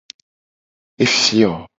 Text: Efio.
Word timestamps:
Efio. 1.05 1.51